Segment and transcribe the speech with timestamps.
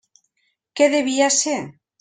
[0.81, 1.57] Què devia ser?